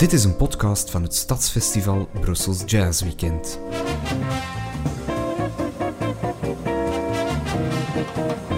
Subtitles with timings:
[0.00, 3.58] Dit is een podcast van het Stadsfestival Brussels Jazz Weekend.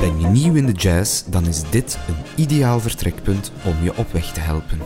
[0.01, 4.13] Ben je nieuw in de jazz, dan is dit een ideaal vertrekpunt om je op
[4.13, 4.79] weg te helpen.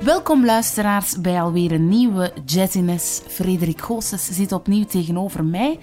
[0.00, 3.20] Welkom luisteraars bij alweer een nieuwe Jazziness.
[3.26, 5.78] Frederik Goossens zit opnieuw tegenover mij.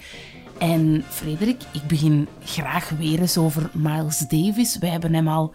[0.58, 4.78] En Frederik, ik begin graag weer eens over Miles Davis.
[4.78, 5.54] Wij hebben hem al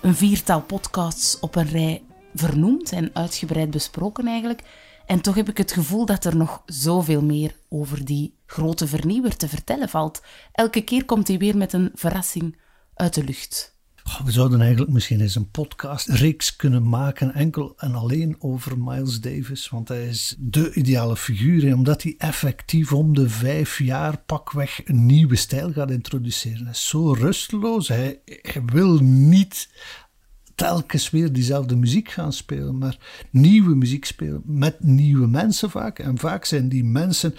[0.00, 2.02] een viertal podcasts op een rij
[2.34, 4.62] vernoemd en uitgebreid besproken eigenlijk.
[5.06, 9.36] En toch heb ik het gevoel dat er nog zoveel meer over die grote vernieuwer
[9.36, 10.22] te vertellen valt.
[10.52, 12.58] Elke keer komt hij weer met een verrassing
[12.94, 13.77] uit de lucht.
[14.24, 19.68] We zouden eigenlijk misschien eens een podcast-reeks kunnen maken, enkel en alleen over Miles Davis.
[19.68, 25.06] Want hij is de ideale figuur, omdat hij effectief om de vijf jaar pakweg een
[25.06, 26.62] nieuwe stijl gaat introduceren.
[26.62, 29.68] Hij is zo rusteloos, hij, hij wil niet
[30.54, 35.98] telkens weer diezelfde muziek gaan spelen, maar nieuwe muziek spelen met nieuwe mensen vaak.
[35.98, 37.34] En vaak zijn die mensen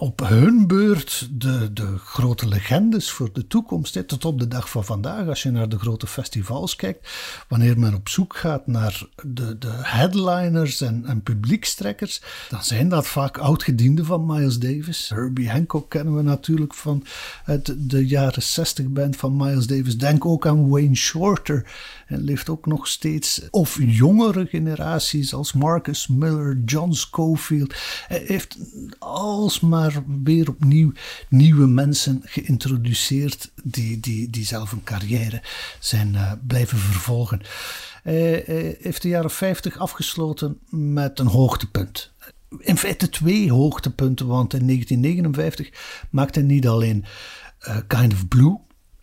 [0.00, 3.94] op hun beurt de, de grote legendes voor de toekomst.
[3.94, 4.02] Hè.
[4.04, 7.08] Tot op de dag van vandaag, als je naar de grote festivals kijkt,
[7.48, 13.06] wanneer men op zoek gaat naar de, de headliners en, en publiekstrekkers, dan zijn dat
[13.06, 15.08] vaak oudgedienden van Miles Davis.
[15.08, 17.04] Herbie Hancock kennen we natuurlijk van
[17.44, 19.98] uit de jaren 60 band van Miles Davis.
[19.98, 21.66] Denk ook aan Wayne Shorter.
[22.06, 23.42] En leeft ook nog steeds.
[23.50, 27.74] Of jongere generaties als Marcus Miller, John Schofield.
[28.06, 28.58] Hij heeft
[28.98, 29.87] alsmaar
[30.22, 30.92] weer opnieuw
[31.28, 35.42] nieuwe mensen geïntroduceerd die, die, die zelf een carrière
[35.78, 37.40] zijn uh, blijven vervolgen.
[38.02, 42.12] Hij, hij heeft de jaren 50 afgesloten met een hoogtepunt
[42.58, 47.04] in feite twee hoogtepunten, want in 1959 maakte hij niet alleen
[47.86, 48.58] Kind of Blue,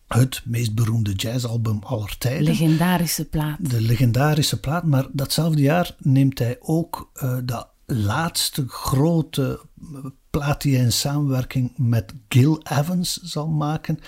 [0.07, 2.43] het meest beroemde jazzalbum aller tijden.
[2.43, 3.69] Legendarische plaat.
[3.69, 9.59] De legendarische plaat, maar datzelfde jaar neemt hij ook uh, de laatste grote
[10.31, 13.99] hij in samenwerking met Gil Evans zal maken.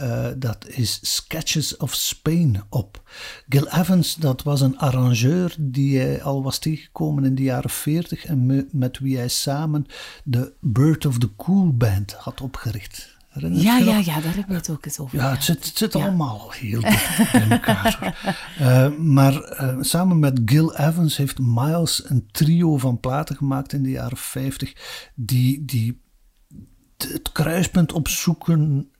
[0.00, 3.02] Uh, dat is Sketches of Spain op.
[3.48, 8.24] Gil Evans, dat was een arrangeur die hij al was tegengekomen in de jaren 40
[8.24, 9.86] en met wie hij samen
[10.24, 13.13] de Bird of the Cool Band had opgericht.
[13.40, 15.18] Ja, ja, ja, daar hebben we het ook eens over.
[15.18, 16.00] Ja, het zit, het zit ja.
[16.00, 18.18] allemaal heel dicht in elkaar.
[18.60, 23.82] uh, maar uh, samen met Gil Evans heeft Miles een trio van platen gemaakt in
[23.82, 24.72] de jaren 50
[25.14, 26.02] die, die
[26.96, 28.90] het kruispunt opzoeken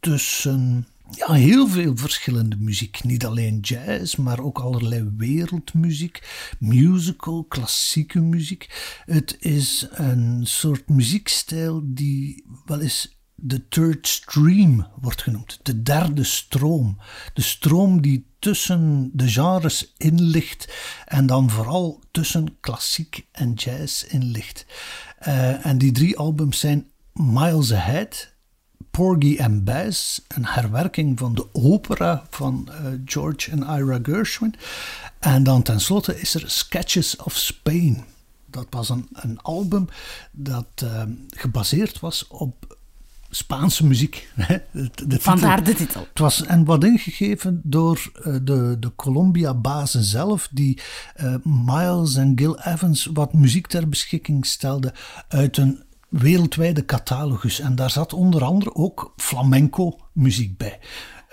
[0.00, 3.04] tussen ja, heel veel verschillende muziek.
[3.04, 6.22] Niet alleen jazz, maar ook allerlei wereldmuziek,
[6.58, 8.68] musical, klassieke muziek.
[9.04, 16.24] Het is een soort muziekstijl die wel eens de third stream wordt genoemd, de derde
[16.24, 16.98] stroom.
[17.34, 24.02] De stroom die tussen de genres in ligt en dan vooral tussen klassiek en jazz
[24.02, 24.66] in ligt.
[25.26, 28.32] Uh, en die drie albums zijn Miles Ahead,
[28.90, 34.54] Porgy and Bess, een herwerking van de opera van uh, George en Ira Gershwin.
[35.18, 38.04] En dan tenslotte is er Sketches of Spain.
[38.46, 39.88] Dat was een, een album
[40.30, 42.80] dat uh, gebaseerd was op
[43.34, 44.28] Spaanse muziek.
[44.72, 46.00] De, de Vandaar de titel.
[46.08, 50.80] Het was en wat ingegeven door uh, de, de Columbia-bazen zelf, die
[51.16, 54.92] uh, Miles en Gil Evans wat muziek ter beschikking stelden
[55.28, 57.60] uit een wereldwijde catalogus.
[57.60, 60.78] En daar zat onder andere ook flamenco-muziek bij.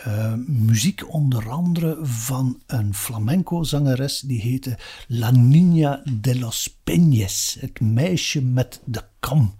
[0.08, 4.78] Uh, muziek onder andere van een flamenco-zangeres die heette
[5.08, 9.56] La Niña de los Peñes, het meisje met de kam.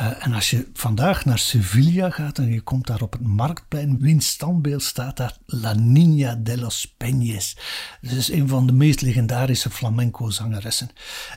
[0.00, 3.98] Uh, en als je vandaag naar Sevilla gaat en je komt daar op het marktplein,
[3.98, 7.58] wiens standbeeld staat daar La Niña de los Peñes.
[8.00, 10.90] Dat is een van de meest legendarische flamenco-zangeressen.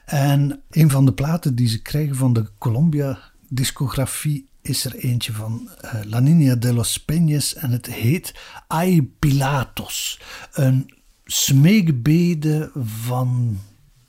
[0.06, 2.50] En een van de platen die ze krijgen van de
[3.47, 8.33] Columbia-discografie is er eentje van uh, La Niña de los Peñes en het heet
[8.68, 10.19] Ay Pilatos.
[10.54, 10.94] Een
[11.24, 13.60] smeekbede van,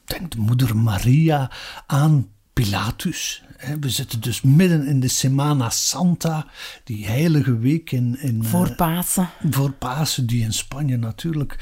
[0.04, 1.50] denk moeder Maria
[1.86, 2.28] aan
[2.64, 3.42] Pilatus.
[3.80, 6.46] We zitten dus midden in de Semana Santa,
[6.84, 8.18] die heilige week in.
[8.20, 9.30] in voor Pasen.
[9.50, 11.56] Voor Pasen, die in Spanje natuurlijk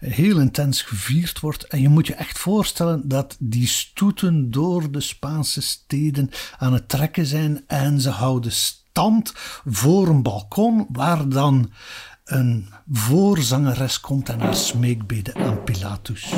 [0.00, 1.64] heel intens gevierd wordt.
[1.64, 6.88] En je moet je echt voorstellen dat die stoeten door de Spaanse steden aan het
[6.88, 9.32] trekken zijn en ze houden stand
[9.66, 11.72] voor een balkon waar dan
[12.24, 16.32] een voorzangeres komt en haar smeekbede aan Pilatus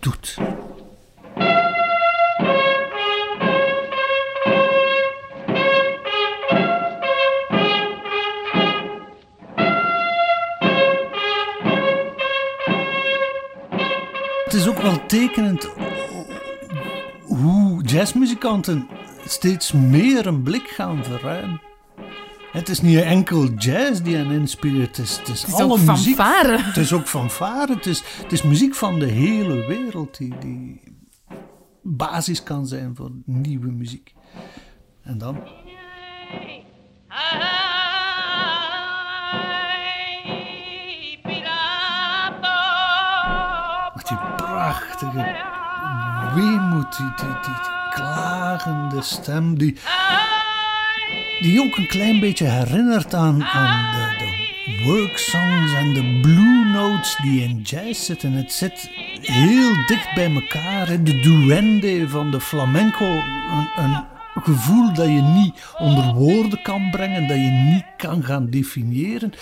[0.00, 0.38] doet.
[15.14, 15.68] Tekenend
[17.24, 18.88] hoe jazzmuzikanten
[19.26, 21.60] steeds meer een blik gaan verruimen.
[22.52, 25.72] Het is niet enkel jazz die hen inspireert, het is, het is, Het is alle
[25.72, 26.16] ook muziek.
[26.16, 26.58] fanfare.
[26.58, 30.80] Het is ook fanfare, het is, het is muziek van de hele wereld die, die
[31.82, 34.14] basis kan zijn voor nieuwe muziek.
[35.02, 35.36] En dan?
[45.12, 47.54] Prachtige weemoed, die, die, die
[47.94, 49.76] klagende stem, die,
[51.40, 54.26] die ook een klein beetje herinnert aan, aan de,
[54.66, 58.32] de work songs en de blue notes die in jazz zitten.
[58.32, 58.90] Het zit
[59.20, 60.88] heel dicht bij elkaar.
[60.88, 61.02] hè.
[61.02, 64.04] De duende van de flamenco, een, een
[64.42, 69.32] gevoel dat je niet onder woorden kan brengen, dat je niet kan gaan definiëren,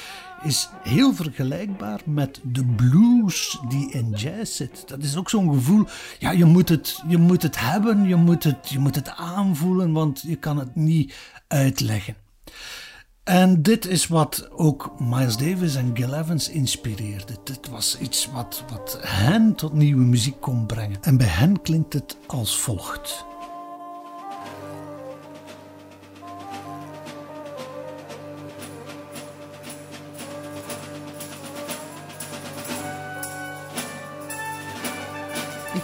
[0.44, 4.85] is heel vergelijkbaar met de blues die in jazz zit.
[4.87, 5.87] Dat is ook zo'n gevoel,
[6.19, 9.93] ja, je moet het, je moet het hebben, je moet het, je moet het aanvoelen,
[9.93, 11.15] want je kan het niet
[11.49, 12.17] uitleggen.
[13.25, 17.37] En dit is wat ook Miles Davis en Gil Evans inspireerde.
[17.45, 21.03] Dit was iets wat, wat hen tot nieuwe muziek kon brengen.
[21.03, 23.25] En bij hen klinkt het als volgt.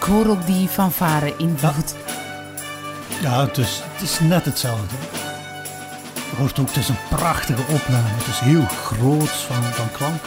[0.09, 1.95] Hoor ook die fanfare invloed.
[3.21, 4.95] Ja, het is, het is net hetzelfde.
[6.29, 8.07] Je hoort ook, het is een prachtige opname.
[8.07, 10.21] Het is heel groot van, van klank.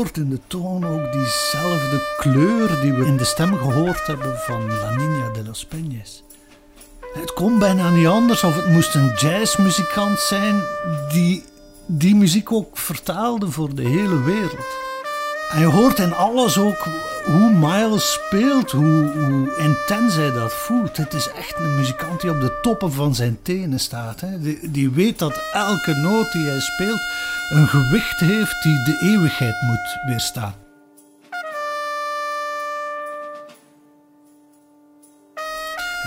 [0.00, 4.66] Hoort in de toon ook diezelfde kleur die we in de stem gehoord hebben van
[4.66, 6.22] La Niña de los Peñas.
[7.14, 10.62] Het kon bijna niet anders of het moest een jazzmuzikant zijn
[11.12, 11.44] die
[11.86, 14.66] die muziek ook vertaalde voor de hele wereld.
[15.50, 16.86] En je hoort in alles ook
[17.26, 20.96] hoe Miles speelt, hoe, hoe intens hij dat voelt.
[20.96, 24.20] Het is echt een muzikant die op de toppen van zijn tenen staat.
[24.20, 24.40] Hè.
[24.40, 27.00] Die, die weet dat elke noot die hij speelt
[27.50, 30.54] een gewicht heeft die de eeuwigheid moet weerstaan.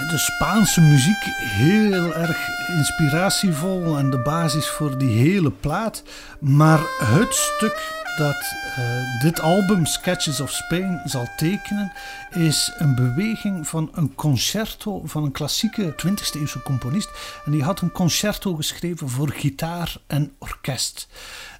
[0.09, 2.37] De Spaanse muziek heel erg
[2.67, 6.03] inspiratievol en de basis voor die hele plaat.
[6.39, 11.91] Maar het stuk dat eh, dit album Sketches of Spain zal tekenen,
[12.31, 17.09] is een beweging van een concerto van een klassieke 20e eeuwse componist.
[17.45, 21.07] En die had een concerto geschreven voor gitaar en orkest.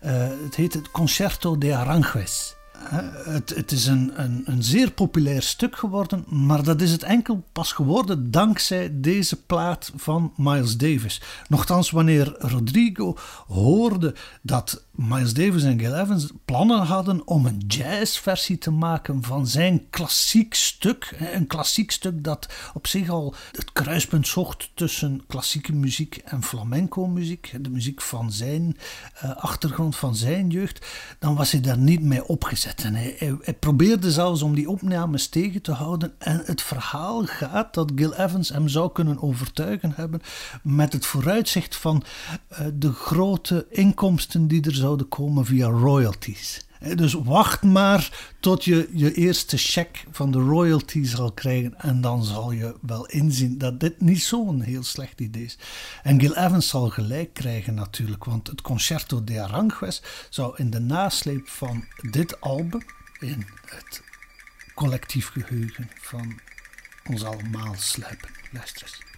[0.01, 2.53] Eh, het heet het Concerto de Aranjuez.
[2.89, 7.44] Het, het is een, een, een zeer populair stuk geworden, maar dat is het enkel
[7.51, 11.21] pas geworden dankzij deze plaat van Miles Davis.
[11.47, 18.57] Nochtans, wanneer Rodrigo hoorde dat Miles Davis en Gil Evans plannen hadden om een jazzversie
[18.57, 24.28] te maken van zijn klassiek stuk, een klassiek stuk dat op zich al het kruispunt
[24.28, 28.78] zocht tussen klassieke muziek en flamenco muziek, de muziek van zijn
[29.13, 30.85] eh, achtergrond, van zijn jeugd,
[31.19, 32.72] dan was hij daar niet mee opgezet.
[32.81, 36.13] En hij, probeerde zelfs om die opnames tegen te houden.
[36.18, 40.21] En het verhaal gaat dat Gil Evans hem zou kunnen overtuigen hebben
[40.63, 42.03] met het vooruitzicht van
[42.47, 46.65] eh, de grote inkomsten die er zouden komen via royalties.
[46.83, 51.80] Dus wacht maar tot je je eerste check van de royalty zal krijgen.
[51.80, 55.57] En dan zal je wel inzien dat dit niet zo'n heel slecht idee is.
[56.04, 58.25] En Gil Evans zal gelijk krijgen natuurlijk.
[58.25, 62.85] Want het Concerto de Aranjuez zou in de nasleep van dit album,
[63.19, 64.02] in het
[64.75, 66.40] collectief geheugen van
[67.09, 68.30] ons allemaal sluipen.
[68.52, 69.12] Luister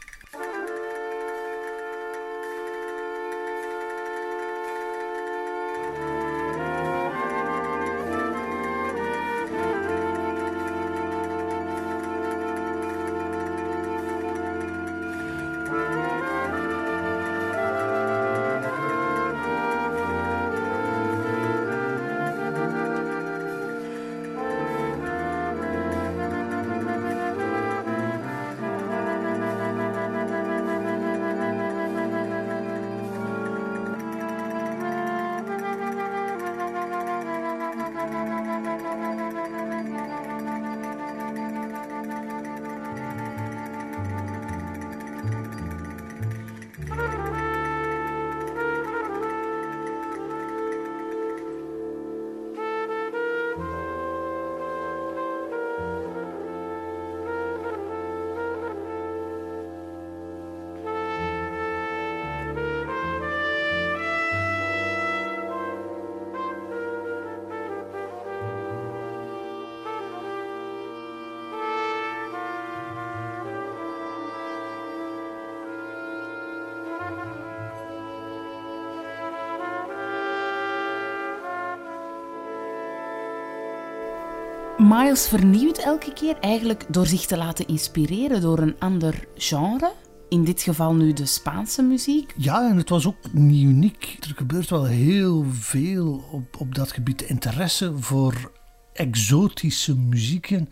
[84.87, 89.93] Miles vernieuwt elke keer eigenlijk door zich te laten inspireren door een ander genre.
[90.29, 92.33] In dit geval nu de Spaanse muziek.
[92.37, 94.17] Ja, en het was ook niet uniek.
[94.19, 97.21] Er gebeurt wel heel veel op, op dat gebied.
[97.21, 98.51] Interesse voor
[98.93, 100.69] exotische muzieken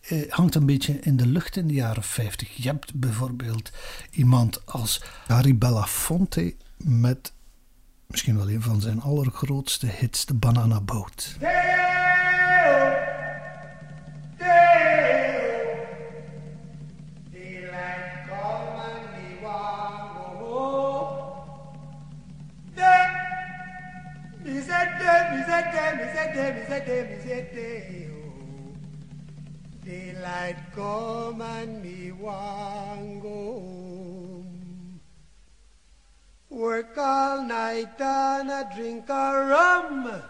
[0.00, 2.56] eh, hangt een beetje in de lucht in de jaren 50.
[2.56, 3.70] Je hebt bijvoorbeeld
[4.10, 7.32] iemand als Harry Belafonte met
[8.06, 11.36] misschien wel een van zijn allergrootste hits, de Banana Boat.
[30.44, 35.00] Daylight come and me want go home.
[36.50, 40.22] Work all night and a drink a rum.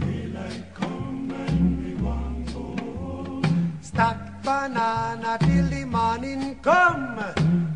[0.00, 3.78] Daylight come and me want go home.
[3.80, 7.71] Stack banana till the morning come.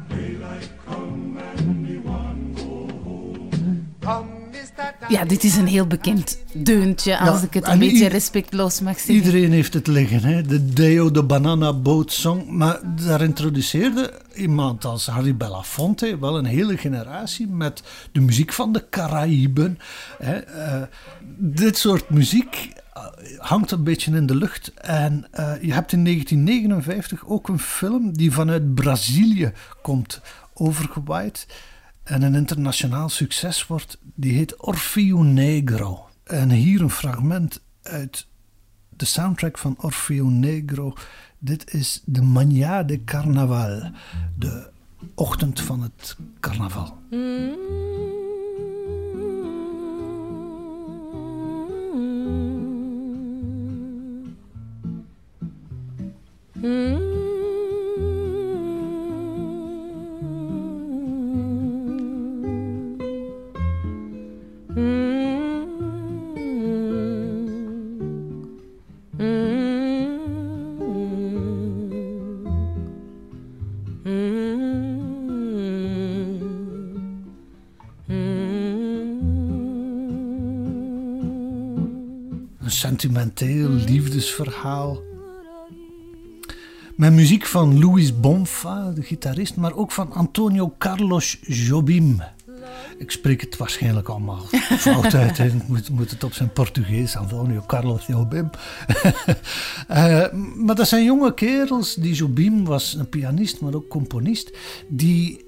[5.08, 9.14] Ja, dit is een heel bekend deuntje, als ik het een beetje respectloos mag zeggen.
[9.14, 10.42] Iedereen heeft het liggen, hè?
[10.42, 12.56] de Deo de Banana Boat Song.
[12.56, 17.82] Maar daar introduceerde iemand als Harry Belafonte wel een hele generatie met
[18.12, 19.78] de muziek van de Caraïben.
[20.18, 20.40] Hè?
[20.56, 20.82] Uh,
[21.36, 23.02] dit soort muziek eh,
[23.38, 24.72] hangt een beetje in de lucht.
[24.74, 30.20] En uh, je hebt in 1959 ook een film die vanuit Brazilië komt
[30.54, 31.46] overgewaaid
[32.06, 36.08] en een internationaal succes wordt, die heet Orfeo Negro.
[36.24, 38.26] En hier een fragment uit
[38.96, 40.94] de soundtrack van Orfeo Negro.
[41.38, 43.90] Dit is de Manhã de Carnaval,
[44.38, 44.70] de
[45.14, 46.98] ochtend van het carnaval.
[47.10, 47.95] Mm
[83.16, 85.02] sentimenteel liefdesverhaal.
[86.96, 92.22] Met muziek van Luis Bonfa, de gitarist, maar ook van Antonio Carlos Jobim.
[92.98, 94.42] Ik spreek het waarschijnlijk allemaal
[94.78, 95.38] fout uit.
[95.38, 98.50] Ik moet, het op zijn Portugees, Antonio Carlos Jobim.
[99.90, 100.32] uh,
[100.64, 101.94] maar dat zijn jonge kerels.
[101.94, 104.56] Die Jobim was een pianist, maar ook componist.
[104.88, 105.44] Die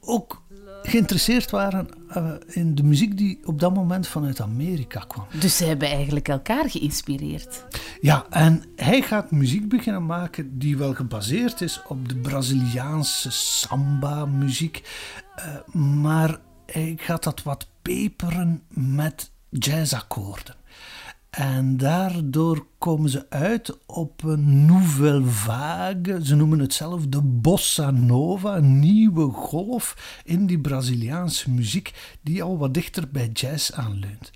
[0.00, 0.42] ook
[0.86, 5.26] geïnteresseerd waren uh, in de muziek die op dat moment vanuit Amerika kwam.
[5.40, 7.64] Dus ze hebben eigenlijk elkaar geïnspireerd.
[8.00, 14.82] Ja, en hij gaat muziek beginnen maken die wel gebaseerd is op de Braziliaanse samba-muziek,
[15.38, 20.54] uh, maar hij gaat dat wat peperen met jazzakkoorden.
[21.36, 26.24] En daardoor komen ze uit op een nouvelle vague.
[26.24, 32.42] Ze noemen het zelf de bossa nova, een nieuwe golf in die Braziliaanse muziek die
[32.42, 34.30] al wat dichter bij jazz aanleunt.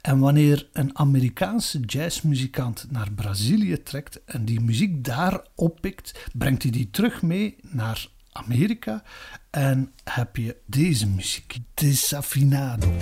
[0.00, 6.72] En wanneer een Amerikaanse jazzmuzikant naar Brazilië trekt en die muziek daar oppikt, brengt hij
[6.72, 9.02] die terug mee naar Amerika
[9.50, 12.92] en heb je deze muziek, Desafinado.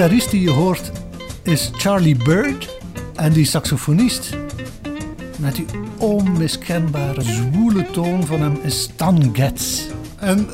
[0.00, 0.92] Gitarist die je hoort
[1.42, 2.78] is Charlie Bird.
[3.14, 4.36] En die saxofonist
[5.38, 5.66] met die
[5.98, 9.86] onmiskenbare zwoele toon van hem is Stan Getz.
[10.16, 10.46] En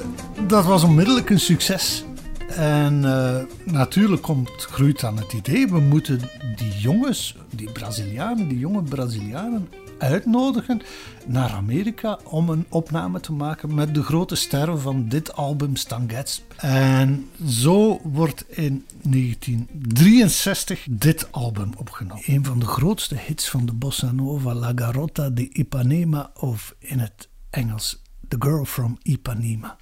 [0.47, 2.05] dat was onmiddellijk een succes.
[2.49, 6.21] En uh, natuurlijk komt, groeit dan het idee, we moeten
[6.57, 10.83] die jongens, die Brazilianen, die jonge Brazilianen uitnodigen
[11.27, 16.11] naar Amerika om een opname te maken met de grote sterren van dit album Stan
[16.11, 16.41] Getz.
[16.57, 22.23] En zo wordt in 1963 dit album opgenomen.
[22.27, 26.99] Een van de grootste hits van de bossa nova, La Garota de Ipanema of in
[26.99, 29.77] het Engels The Girl from Ipanema.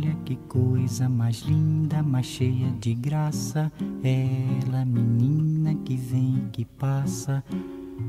[0.00, 3.70] Olha que coisa mais linda, mais cheia de graça.
[4.02, 7.44] Ela, menina que vem, que passa,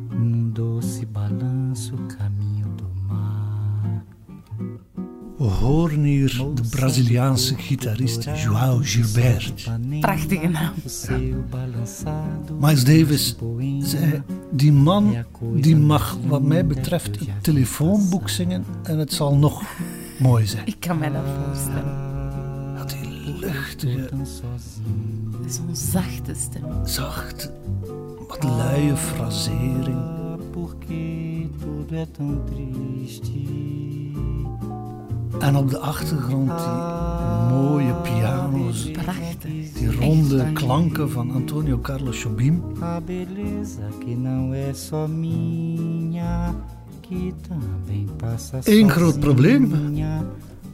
[0.09, 4.05] num doce balanço, caminho do mar.
[5.37, 9.71] We horen hier de Braziliaanse gitarist João Gilberto.
[9.99, 10.75] Prachtige naam.
[12.61, 13.35] Miles Davis
[13.81, 15.25] zei: Die man
[15.55, 19.63] die mag, wat mij betreft, het telefoonboek zingen en het zal nog
[20.21, 20.65] mooi zijn.
[20.67, 22.09] Ik kan mij dat voorstellen.
[22.77, 24.09] Had die luchtige,
[25.47, 26.63] Zo'n zachte stem.
[26.85, 27.51] zacht,
[28.27, 30.19] wat luie frasering.
[30.51, 33.31] Porque tudo é tão triste.
[35.39, 39.73] En op de achtergrond die mooie piano's, Prachtig.
[39.73, 42.61] die ronde klanken van Antonio Carlos Jobim.
[42.83, 46.53] A beleza que não é só minha,
[48.63, 49.73] Eén groot probleem.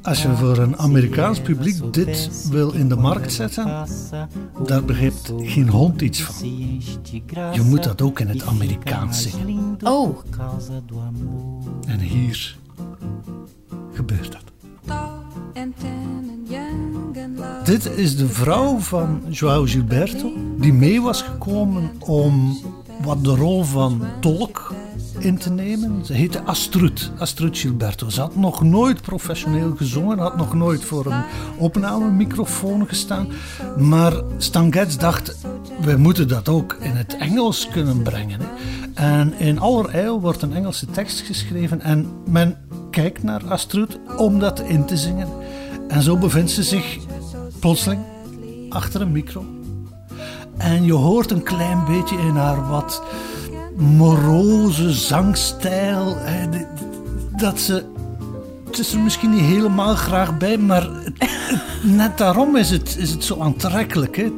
[0.02, 3.86] Als je voor een Amerikaans publiek dit wil in de markt zetten,
[4.66, 6.36] daar begrijpt geen hond iets van.
[7.54, 9.78] Je moet dat ook in het Amerikaans zingen.
[9.84, 10.18] Oh,
[11.88, 12.58] En hier
[13.94, 14.46] gebeurt dat.
[17.64, 22.58] Dit is de vrouw van João Gilberto, die mee was gekomen om
[23.04, 24.74] wat de rol van tolk
[25.20, 26.06] in te nemen.
[26.06, 28.10] Ze heette Astrud, Astrud Gilberto.
[28.10, 31.24] Ze had nog nooit professioneel gezongen, had nog nooit voor een
[31.58, 33.28] opnamemicrofoon gestaan.
[33.78, 35.38] Maar Stan Getz dacht,
[35.82, 38.40] wij moeten dat ook in het Engels kunnen brengen.
[38.94, 42.58] En in allerijl wordt een Engelse tekst geschreven en men
[42.92, 45.28] kijkt naar Astrud om dat in te zingen.
[45.88, 46.98] En zo bevindt ze zich
[47.60, 48.02] plotseling
[48.70, 49.46] achter een micro.
[50.58, 53.04] En je hoort een klein beetje in haar wat
[53.78, 56.18] moroze zangstijl.
[57.38, 57.96] Dat ze.
[58.66, 60.90] Het is er misschien niet helemaal graag bij, maar
[61.84, 64.16] net daarom is het, is het zo aantrekkelijk.
[64.16, 64.32] Hè.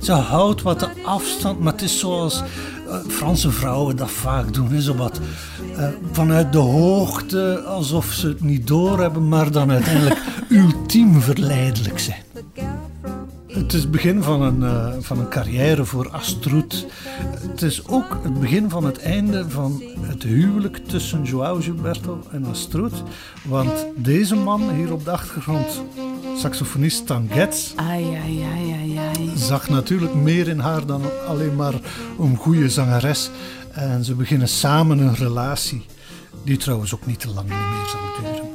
[0.00, 2.42] Ze houdt wat de afstand, maar het is zoals
[2.88, 4.68] eh, Franse vrouwen dat vaak doen.
[4.68, 4.80] Hè.
[4.80, 5.20] Zo wat
[5.76, 12.22] eh, vanuit de hoogte, alsof ze het niet doorhebben, maar dan uiteindelijk ultiem verleidelijk zijn.
[13.54, 16.86] Het is het begin van een, eh, van een carrière voor Astrud.
[17.50, 22.44] Het is ook het begin van het einde van het huwelijk tussen João Gilberto en
[22.44, 23.02] Astrud.
[23.44, 25.82] Want deze man hier op de achtergrond,
[26.38, 29.30] saxofonist Stan Getz, ai, ai, ai, ai, ai.
[29.36, 31.74] zag natuurlijk meer in haar dan alleen maar
[32.18, 33.30] een goede zangeres.
[33.70, 35.86] En ze beginnen samen een relatie,
[36.44, 38.00] die trouwens ook niet te lang meer zal
[38.32, 38.53] duren.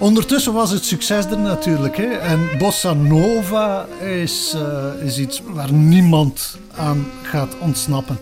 [0.00, 1.96] Ondertussen was het succes er natuurlijk.
[1.96, 2.04] Hè?
[2.04, 8.18] En bossa nova is, eh, is iets waar niemand aan gaat ontsnappen.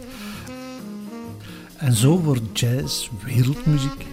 [1.76, 4.06] En zo wordt jazz wereldmuziek.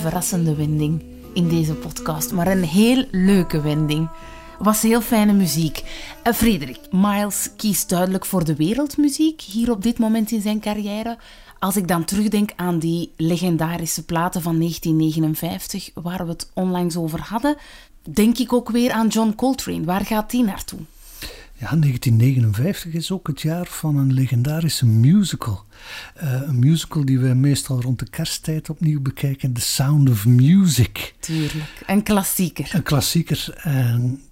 [0.00, 1.02] Verrassende wending
[1.34, 4.08] in deze podcast, maar een heel leuke wending.
[4.58, 5.82] Was heel fijne muziek.
[6.26, 11.18] Uh, Frederik, Miles kiest duidelijk voor de wereldmuziek hier op dit moment in zijn carrière.
[11.58, 17.20] Als ik dan terugdenk aan die legendarische platen van 1959, waar we het onlangs over
[17.20, 17.56] hadden,
[18.02, 19.84] denk ik ook weer aan John Coltrane.
[19.84, 20.80] Waar gaat die naartoe?
[21.60, 25.64] Ja, 1959 is ook het jaar van een legendarische musical.
[26.22, 31.14] Uh, een musical die we meestal rond de kersttijd opnieuw bekijken, The Sound of Music.
[31.18, 32.70] Tuurlijk, een klassieker.
[32.74, 33.54] Een klassieker.
[33.62, 34.22] En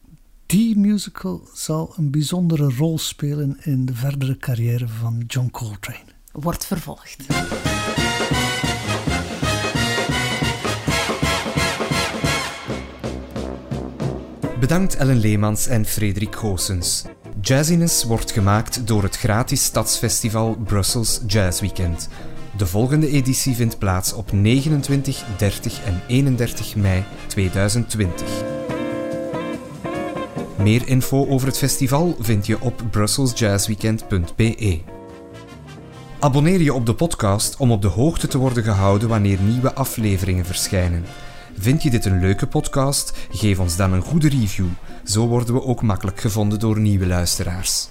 [0.47, 6.05] die musical zal een bijzondere rol spelen in de verdere carrière van John Coltrane.
[6.33, 7.27] Wordt vervolgd.
[14.61, 17.05] Bedankt Ellen Leemans en Frederik Goossens.
[17.49, 22.09] Jazziness wordt gemaakt door het gratis stadsfestival Brussels Jazz Weekend.
[22.57, 28.29] De volgende editie vindt plaats op 29, 30 en 31 mei 2020.
[30.57, 34.81] Meer info over het festival vind je op brusselsjazzweekend.be.
[36.19, 40.45] Abonneer je op de podcast om op de hoogte te worden gehouden wanneer nieuwe afleveringen
[40.45, 41.05] verschijnen.
[41.59, 43.13] Vind je dit een leuke podcast?
[43.31, 44.67] Geef ons dan een goede review.
[45.09, 47.89] Zo worden we ook makkelijk gevonden door nieuwe luisteraars.